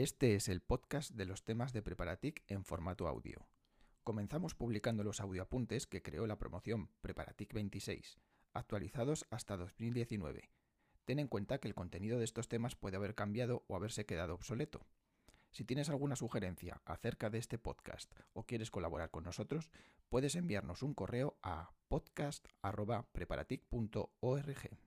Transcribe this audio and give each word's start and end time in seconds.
Este 0.00 0.34
es 0.34 0.48
el 0.48 0.62
podcast 0.62 1.10
de 1.10 1.26
los 1.26 1.44
temas 1.44 1.74
de 1.74 1.82
Preparatic 1.82 2.42
en 2.48 2.64
formato 2.64 3.06
audio. 3.06 3.46
Comenzamos 4.02 4.54
publicando 4.54 5.04
los 5.04 5.20
audioapuntes 5.20 5.86
que 5.86 6.00
creó 6.00 6.26
la 6.26 6.38
promoción 6.38 6.88
Preparatic 7.02 7.52
26, 7.52 8.18
actualizados 8.54 9.26
hasta 9.28 9.58
2019. 9.58 10.48
Ten 11.04 11.18
en 11.18 11.28
cuenta 11.28 11.58
que 11.58 11.68
el 11.68 11.74
contenido 11.74 12.18
de 12.18 12.24
estos 12.24 12.48
temas 12.48 12.76
puede 12.76 12.96
haber 12.96 13.14
cambiado 13.14 13.66
o 13.66 13.76
haberse 13.76 14.06
quedado 14.06 14.32
obsoleto. 14.32 14.86
Si 15.50 15.66
tienes 15.66 15.90
alguna 15.90 16.16
sugerencia 16.16 16.80
acerca 16.86 17.28
de 17.28 17.36
este 17.36 17.58
podcast 17.58 18.10
o 18.32 18.46
quieres 18.46 18.70
colaborar 18.70 19.10
con 19.10 19.24
nosotros, 19.24 19.70
puedes 20.08 20.34
enviarnos 20.34 20.82
un 20.82 20.94
correo 20.94 21.36
a 21.42 21.74
podcast.preparatic.org. 21.88 24.80